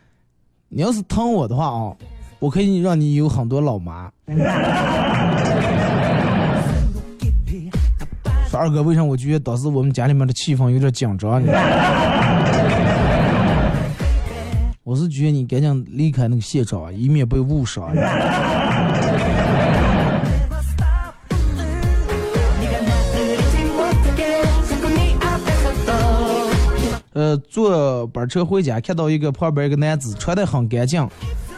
[0.69, 1.93] 你要是疼我的话啊，
[2.39, 4.09] 我可以让你有很多老妈。”
[8.55, 11.51] 说二哥，为啥我觉得当时我们家里面的气氛有点紧张呢？
[14.81, 17.93] 我是觉得你赶紧离开那个现场，以免被误伤。
[27.11, 31.05] 呃，坐班车回家，看到一个旁边一个男子穿得很干净，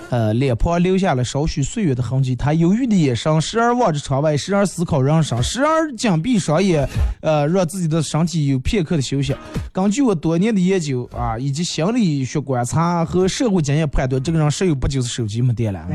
[0.10, 2.36] 呃，脸庞留下了少许岁月的痕迹。
[2.36, 6.88] 他忧郁的眼神时而望着窗外，时而思考人生，时而紧闭双眼，
[7.22, 9.36] 呃，让自己的身体有片刻的休息。
[9.72, 15.86] 根据我多年的研究啊，以及心理学观察和社会经验判断，这个人十有八九是手机没电了。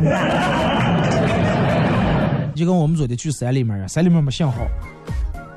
[2.55, 4.59] 就跟我们昨天去山里面啊，山里面没信号，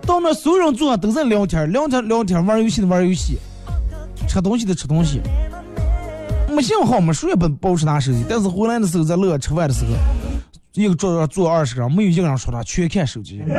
[0.08, 3.38] 到那所有人坐都在聊天，聊天聊天，玩游戏的玩游戏，
[4.30, 5.20] 吃东西的吃东西。
[6.56, 8.24] 没信号，嘛谁也不不是拿手机。
[8.30, 9.91] 但是回来的时候，在楼下吃饭的时候，
[10.74, 13.43] 一个桌上坐二十个人，没有一个人说他，全看手机。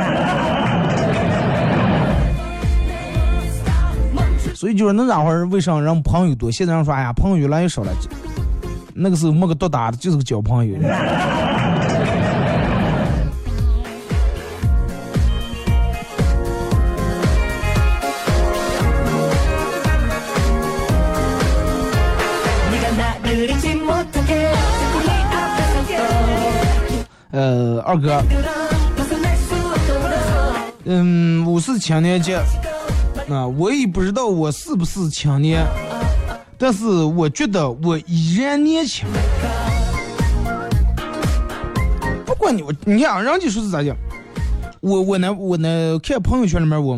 [4.55, 6.49] 所以就是那家伙儿，为啥人朋友多？
[6.51, 7.91] 现在人说，哎呀，朋友越来越少了。
[8.95, 10.75] 那个时候没个多大的，就是个交朋友
[27.31, 28.23] 呃，二哥，
[30.85, 32.37] 嗯，我是青年节，
[33.29, 35.65] 啊，我也不知道我是不是青年，
[36.57, 39.05] 但是我觉得我依然年轻。
[42.25, 43.93] 不管你我，你看人家说是咋讲，
[44.79, 46.97] 我我呢我呢看朋友圈里面我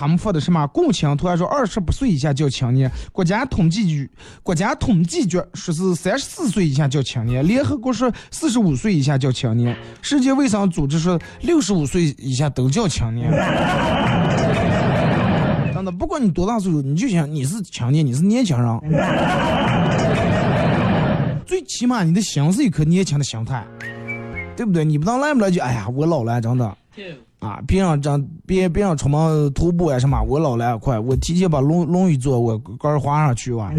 [0.00, 4.10] 他们说的什么共青团说二十八岁以下叫青年，国家统计局
[4.42, 13.30] 国家统计局说是三十四岁以下叫青年，联合国说四十五岁以下叫青年，世界卫生组织说六十五岁以下都叫青年。
[15.74, 18.80] 真的，不管你多大岁数，你就想你是青年，你是年轻人，
[21.44, 23.66] 最起码你的心是一颗年轻的心态，
[24.56, 24.82] 对不对？
[24.82, 26.74] 你不当来不来就哎呀，我老了，真的。
[27.38, 33.72] 啊，别让这别别让出门徒步呀什么，我老来快，我提前把龙龙椅坐，我杆儿滑上去哇。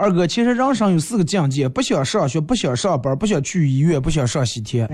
[0.00, 4.88] 二哥，其实人生有四个境界：不想上学，不想上班，不想去医院，不想上西天。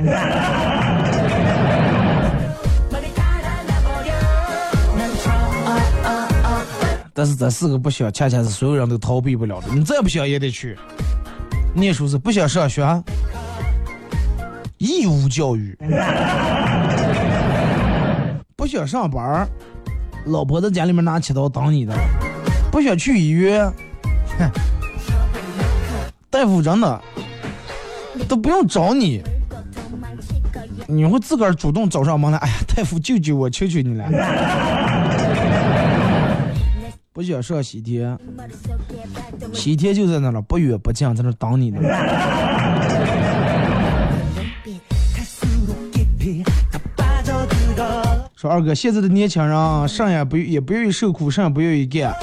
[7.15, 9.69] 但是这四个不想，恰恰是所有人都逃避不了的。
[9.73, 10.77] 你再不想也得去。
[11.73, 12.85] 念书是不想上学，
[14.79, 15.73] 义务教育；
[18.57, 19.49] 不想上班，
[20.25, 21.95] 老婆在家里面拿起刀挡你的；
[22.73, 23.73] 不想去医院，
[24.37, 24.51] 哼
[26.31, 27.01] 大夫真的
[28.29, 29.23] 都不用找你，
[30.87, 32.39] 你会自个儿主动找上门来。
[32.39, 34.05] 哎呀，大夫救救我，求求你了。
[37.13, 38.15] 不想上喜帖，
[39.55, 41.81] 喜帖就在那了，不远不近，在那等你呢。
[48.35, 52.15] 说二哥，现在的年轻人，上也不也不愿意受苦，上也不愿意干。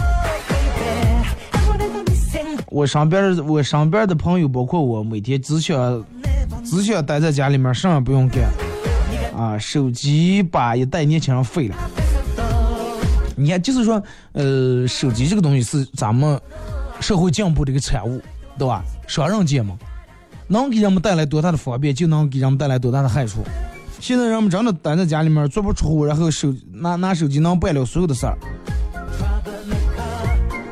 [2.73, 6.03] 我身边我身边的朋友，包括我，每天只想
[6.65, 8.49] 只想待在家里面，啥也不用干，
[9.37, 11.75] 啊，手机把一代年轻人废了。
[13.35, 14.01] 你看，就是说，
[14.31, 16.39] 呃，手机这个东西是咱们
[16.99, 18.19] 社会进步的一个产物，
[18.57, 18.83] 对吧？
[19.05, 19.77] 双刃剑嘛，
[20.47, 23.43] 能给人们带来多大的方便，就能给人们带来多大的害处。
[23.99, 28.35] 现在人们真的待在家里面，足不出户，然后手拿拿手机能办了所有的事儿，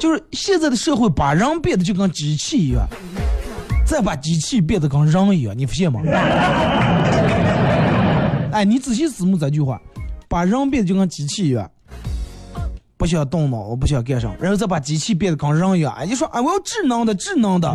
[0.01, 2.87] 就是现在的社会把人变得就跟机器一样，
[3.85, 6.01] 再把机器变得跟人一样，你发现吗？
[8.51, 9.79] 哎，你仔细思慕这句话，
[10.27, 11.69] 把人变得就跟机器一样，
[12.97, 17.71] 不想动脑，我不想干什么，然后再把机器变得跟人一样，哎，你说哎，我要智能的，智能的。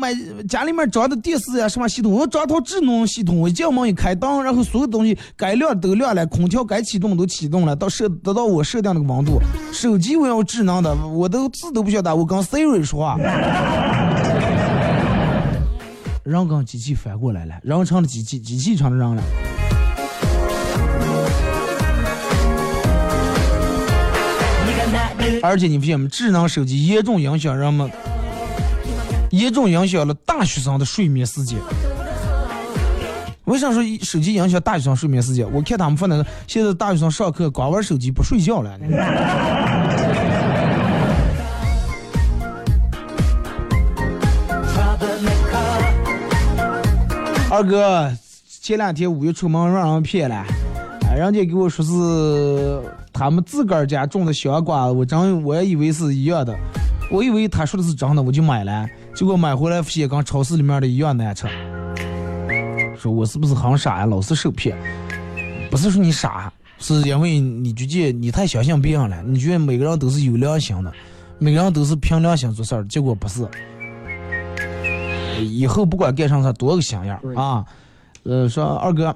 [0.00, 0.14] 买
[0.48, 9.38] 家里面装的电视呀，什么系统，我装套智能系统，我一进门一开灯，然后所有东西该亮都亮了，空调该启动都启动了，到设得到我设定那个温度。
[9.74, 13.18] 手机我要智能的，我都字都不想打，我跟 Siri 说话。
[16.22, 19.22] 人跟机器反过来了，人成了机器，机器成了人了。
[25.42, 27.90] 而且你发现没，智能手机严重影响人们，
[29.30, 31.58] 严重影响了大学生的睡眠时间。
[33.44, 35.44] 为啥说手机影响大学生睡眠时间？
[35.52, 38.78] 我看他们发的，现在大学生上课光玩手机不睡觉了。
[47.50, 48.08] 二哥，
[48.62, 50.44] 前两天五一出门让人骗了，
[51.16, 52.80] 人家给我说是
[53.12, 56.56] 他们自个儿家种的香瓜，我真我也以为是一样的，
[57.10, 58.88] 我以为他说的是真的，我就买了，
[59.20, 61.46] 结果买回来发现跟超市里面的一样难吃。
[62.96, 64.06] 说我是不是很傻呀？
[64.06, 64.74] 老是受骗，
[65.70, 70.90] 不是说你傻，是因为你觉得你太相信别人了，你觉得每个人都是有良心的，
[71.38, 73.46] 每个人都是凭良心做事儿，结果不是。
[75.38, 77.62] 以后不管干啥事，多个心眼儿啊。
[78.22, 79.14] 呃，说二哥，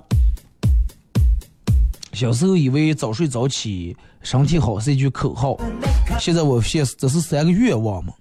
[2.13, 5.57] 小时候以为早睡早起身体好是一句口号，
[6.21, 8.13] 现在我发现这是三个愿望嘛，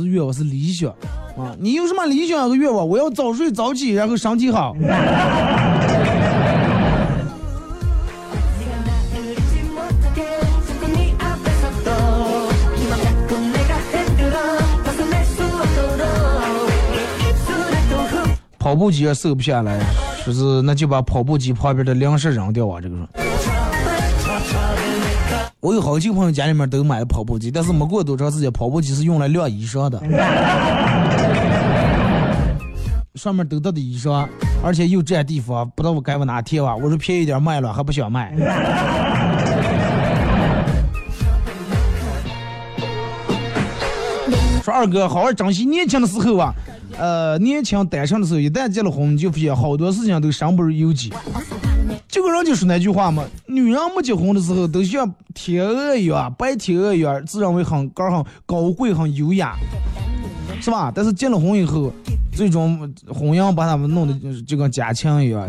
[0.00, 0.90] 是愿望是理想
[1.36, 1.54] 啊。
[1.58, 2.88] 你有什么理想和愿望？
[2.88, 4.76] 我要早睡早起，然后身体好。
[18.58, 19.78] 跑步机也瘦不下来，
[20.24, 22.80] 说是那就把跑步机旁边的粮食扔掉啊！
[22.80, 23.25] 这个说。
[25.60, 30.00] 我有好几个朋友家里面都买了跑步机，但是没过多长时间，跑步机是用来晾衣裳的，
[33.16, 34.28] 上面都搭的衣裳，
[34.62, 36.76] 而且又占地方，不知道我该往哪贴吧？
[36.76, 38.32] 我说便宜点卖了，还不想卖。
[44.62, 46.54] 说二哥，好好珍惜年轻的时候啊，
[46.98, 51.10] 呃，年轻单身的时候，一旦结了婚，你就发现好多事情都身不由己。
[52.16, 59.54] 这个人就说那句话嘛，女人没结婚的时候都像天鹅一样，白天鹅一样，自认为很高、很高贵、很优雅，
[60.62, 60.90] 是吧？
[60.94, 61.92] 但是结了婚以后，
[62.32, 62.78] 最终
[63.12, 64.14] 婚姻把他们弄得
[64.44, 65.46] 就跟家禽一样，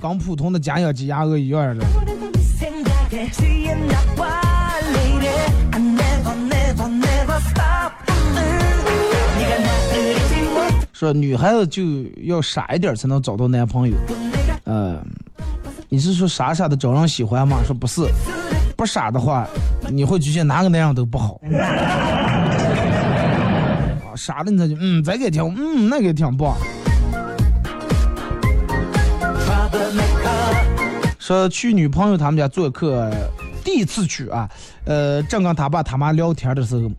[0.00, 1.84] 跟普通的家养鸡鸭鹅一样的。
[10.98, 11.80] 说女孩子就
[12.24, 13.94] 要傻一点才能找到男朋友。
[14.64, 15.00] 呃，
[15.88, 17.60] 你是说傻傻的招人喜欢吗？
[17.64, 18.02] 说不是，
[18.76, 19.46] 不傻的话，
[19.92, 21.40] 你会觉得哪个男人都不好。
[24.02, 26.56] 啊， 傻的你才就嗯，这个也挺嗯，那个也挺棒。
[31.20, 33.08] 说去女朋友他们家做客，
[33.62, 34.50] 第一次去啊，
[34.84, 36.90] 呃，正跟他爸他妈聊天的时候，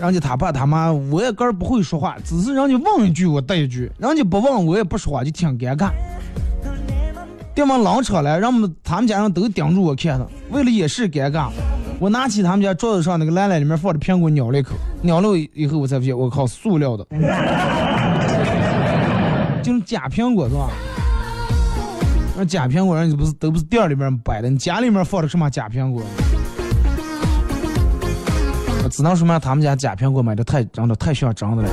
[0.00, 5.90] 人家他爸他妈我也根儿不会说话，只是人家问一句我答一句，人家不问我也不说话，就挺尴尬。
[7.54, 10.26] 电完冷场来，让我们他们家人都盯着我看呢。
[10.50, 11.48] 为了掩饰尴尬，
[12.00, 14.74] 我拿起他们家桌子上那个篮篮里面放的苹果咬了一口，
[15.04, 17.06] 咬了以后我才发现，我靠，塑料的，
[19.62, 20.68] 就是假苹果是吧？
[22.36, 26.02] 那假苹果人家不是都不是店里面摆的，你家里面放的什么假苹果？
[28.88, 31.68] 只能说明他们家假苹果买的太真的太像真的了。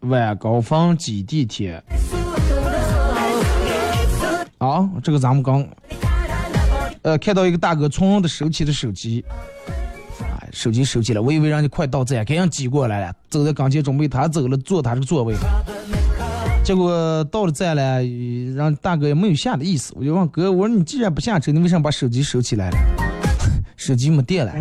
[0.00, 1.82] 晚高峰挤地铁。
[4.58, 5.66] 啊，这个咱们刚，
[7.02, 9.22] 呃，看到一个大哥从容的收起的手机，
[10.20, 15.34] 啊，手机收起来，我以为让你快到站，给人挤过来了，走在刚前准备他走了，坐他这个座位。
[16.64, 18.02] 结果到了站了，
[18.56, 22.76] 让大哥也没有下的意思，我就问哥，我说你既然不下车，你为什么把手机收起来了？
[23.76, 24.52] 手机没电了。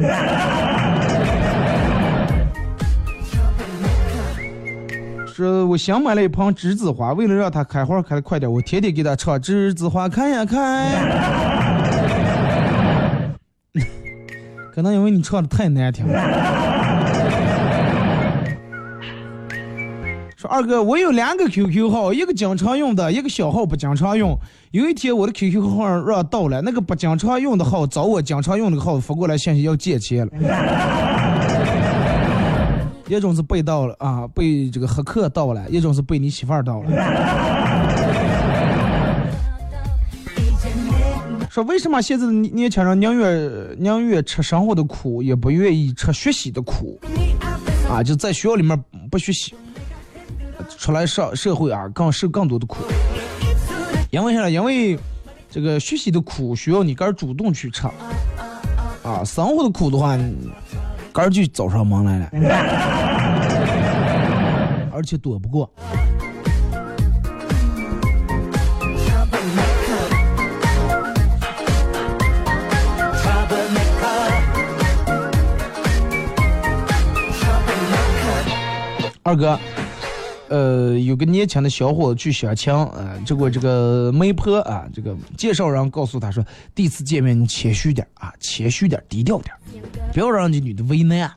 [5.33, 10.89] 说我想买了一盆栀子花，为了让它开花开的快点，我天天给它唱栀子花开呀开。
[14.75, 16.72] 可能因为你唱的太难听了。
[20.43, 24.37] 说二哥，我有两个 QQ 号，一个经常用的，一个小号不经常用。
[24.71, 30.33] 有一天我的 QQ 号让盗了，那个不经常用的号找我经常用的号发过来信息要借钱了。
[33.07, 36.91] 一种是被盗了啊，被这个黑客盗了；一种是被你媳妇儿盗了。
[41.49, 46.99] 说为什么现在的年轻人宁愿宁愿吃生活的苦，也不愿意吃学习的苦
[47.89, 48.03] 啊？
[48.03, 48.77] 就在学校里面
[49.09, 49.55] 不学习，
[50.83, 52.83] 出来上社会啊，更受更多的苦。
[54.11, 54.51] 因为啥呢？
[54.51, 54.99] 因为
[55.49, 57.87] 这个学习的苦需要你个儿主动去吃
[59.01, 60.17] 啊，生活的苦的话，
[61.13, 62.29] 个儿就找上门来了，
[64.91, 65.71] 而且躲不过。
[79.25, 79.57] 二哥，
[80.53, 86.45] 呃，有个年轻的小伙子去相亲，啊、呃，结果这个媒婆啊，这个介绍人告诉他说，
[86.75, 89.55] 第一次见面你谦虚点啊，谦虚点，低调点，
[90.13, 91.35] 不要让这女的为难、啊。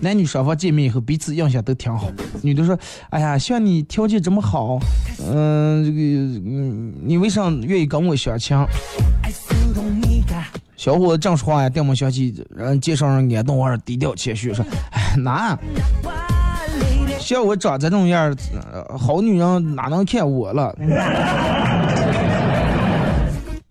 [0.00, 2.10] 男女双方见面以后，彼此印象都挺好。
[2.42, 2.76] 女的说
[3.10, 4.80] ：“哎呀，像你条件这么好，
[5.24, 5.98] 嗯、这个，
[6.44, 8.56] 嗯，你为啥愿意跟我相亲？”
[10.76, 15.56] 小伙子正说话呀，电话响起，人介绍人感动，还低调谦虚说：“哎，难。”
[17.20, 18.34] 像我长这种样儿、
[18.98, 20.74] 好女人哪能看我了？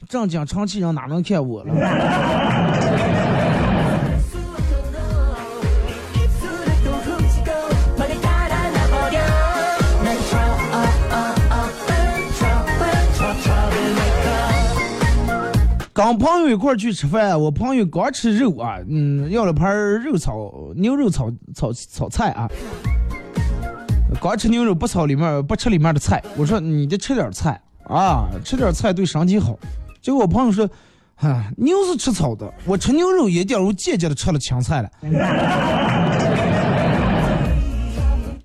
[0.07, 1.73] 正经长期人哪能看我了？
[15.91, 22.47] 跟朋友一块儿去吃饭，我朋友刚吃肉啊，嗯，要了盘肉炒牛肉炒炒炒菜啊。
[24.19, 29.57] 光吃牛肉不炒里面不吃里面的菜，我说你得吃点菜啊，吃点菜对身体好。
[30.01, 30.69] 结果我朋友说，
[31.15, 34.89] 啊，牛是吃草的，我吃牛肉也点我间接的吃了青菜了。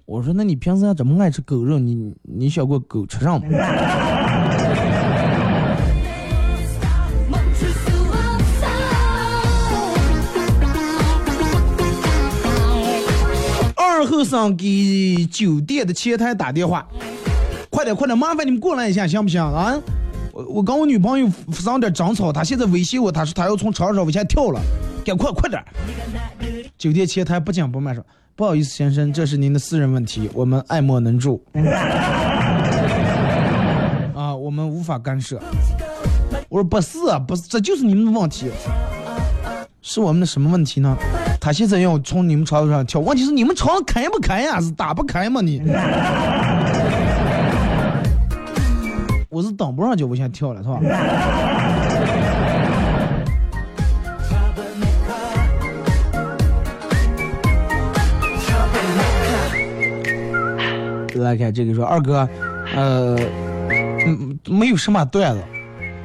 [0.06, 3.46] 我说那你平时怎么爱吃狗肉，你你想过狗吃上吗？
[14.06, 16.86] 后生给酒店的前台打电话，
[17.70, 19.78] 快点快点，麻烦你们过来一下，行不行啊？
[20.32, 24.60] 我我跟我女朋友发生点争吵，她现在威胁我，她说她要从床上往下跳了，
[25.04, 25.62] 赶快快点！
[26.76, 31.40] 酒店前台不紧不慢说：“不好意思，先生，这是您的私人问题，我们爱莫能助。
[34.14, 35.40] ”啊，我们无法干涉。
[36.48, 38.50] 我说不是啊，不是，这就是你们的问题。
[39.82, 40.96] 是我们的什么问题呢？
[41.44, 44.58] 他现在要从你们床上跳，问题是你们床开不开呀？
[44.62, 45.60] 是打不开吗你？
[49.28, 50.80] 我是等不上就往下跳了，是吧？
[61.16, 62.26] 来看这个说二哥，
[62.74, 63.18] 呃，
[64.06, 65.42] 嗯，没有什么段子，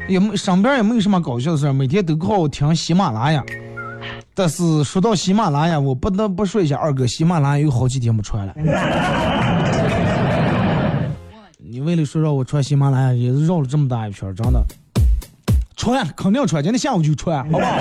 [0.10, 3.42] 也没上边也没有什么搞笑的事儿，每天都靠听喜马拉雅。
[4.34, 8.54] 但是说到喜马拉雅，我不得不说一下二哥，喜马拉雅有好几天没穿了。
[11.58, 14.64] 你为了说让我穿喜马拉雅，也是绕了这么大一圈，真的。
[15.76, 17.72] 穿肯定穿，今天下午就穿，好不好？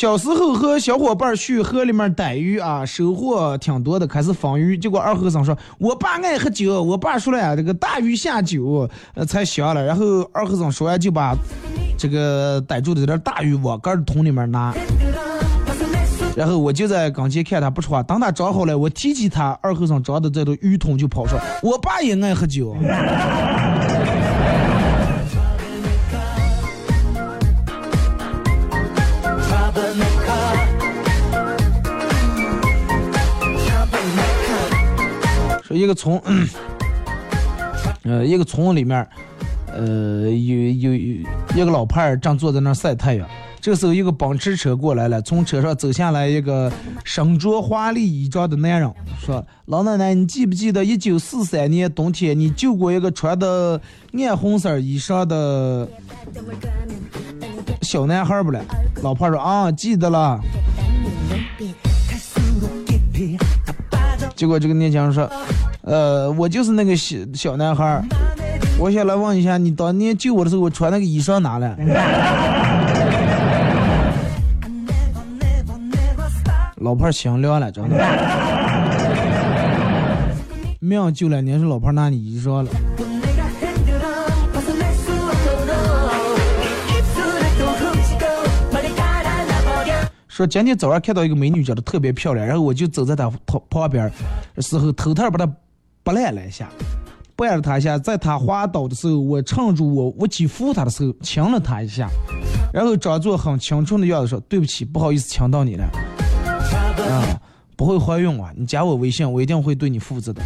[0.00, 4.78] 小时候和小伙伴去河里面逮鱼啊，收获挺多的，开始放鱼。
[4.78, 11.36] 结果二和尚说：“我爸爱喝酒。”我爸说了呀：“这个大鱼下酒，呃，才香了。”然后二和尚说完就把
[11.98, 14.74] 这个逮住的这点大鱼往盖儿桶里面拿。
[16.34, 21.42] 然后我就在跟前看他不说话，等他长好了，我提起他二和尚装的这个鱼桶就跑出来。
[21.62, 22.74] 我爸也爱喝酒。
[35.80, 36.20] 一个村，
[38.04, 39.06] 呃，一个村里面，
[39.66, 40.98] 呃，有有有
[41.54, 43.26] 一个老派儿正坐在那儿晒太阳。
[43.62, 46.70] 这个时候，一个奔驰车过来了，从车上走下来一个
[47.04, 53.80] 身着华丽衣装的男人，说：“老奶奶，你记不记得一九四三年冬天，你救过一个穿的
[54.14, 55.88] 暗红色衣裳的
[57.82, 58.62] 小男孩不了？”
[59.02, 60.40] 老派说：“啊，记得了。”
[64.40, 65.30] 结果这个年轻人说，
[65.82, 68.02] 呃，我就是那个小小男孩，
[68.78, 71.76] 我想来问一下，你当年救我的时候，我穿那个衣裳哪了？
[76.76, 77.94] 老炮儿心凉了，真的。
[80.78, 82.70] 命救了，您是老炮儿拿你衣裳了。
[90.40, 94.10] 说今天早上看到一个美女长得特别漂亮，然后我就走在她旁旁边
[94.54, 95.46] 的时候，偷偷把她
[96.02, 96.66] 拨烂了一下，
[97.36, 102.08] 拨了她一下，在她滑倒的时候，我趁住我我去扶她的时候，亲了她一下，
[102.72, 105.84] 然后装作很清纯的样子说：“对不起，不好意思，亲到你了。”
[107.06, 107.38] 啊，
[107.76, 108.50] 不会怀孕啊！
[108.56, 110.40] 你加我微信，我一定会对你负责的。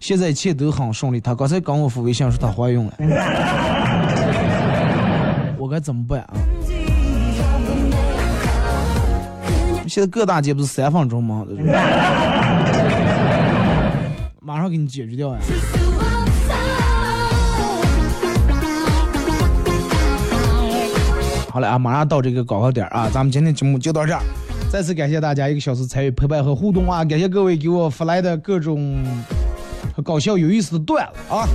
[0.00, 2.92] 现在一切都很顺利，她刚才跟我发微信说她怀孕了，
[5.56, 6.34] 我该怎么办啊？
[9.88, 11.46] 现在各大节不是三分钟吗？
[14.40, 15.38] 马上给你解决掉呀。
[21.50, 24.16] 好了啊马上到这个高考点啊咱们今天节目就到这
[24.70, 29.02] 再次感谢大家一个小时参与陪伴和互动啊感谢各位给我发来的各种
[30.04, 31.46] 搞笑有意思的段子啊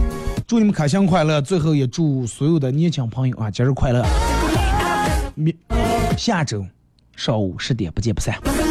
[0.46, 4.04] 祝你们开心快乐最后也祝所有的年轻朋友啊节日快乐。
[6.18, 6.64] 下周。
[7.16, 8.63] 上午十点不见不散。